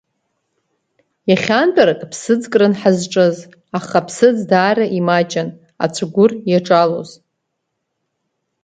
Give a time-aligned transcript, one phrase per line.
[1.29, 3.37] Иахьантәарак ԥсыӡкран ҳазҿыз,
[3.77, 5.49] аха аԥсыӡ даара имаҷын
[5.83, 7.09] аҵәгәыр иаҿалоз.